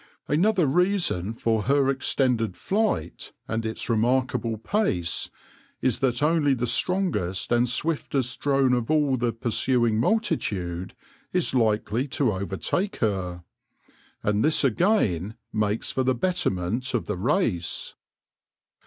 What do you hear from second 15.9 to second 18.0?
for the betterment of the race.